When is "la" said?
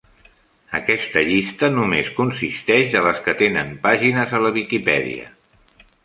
4.45-4.53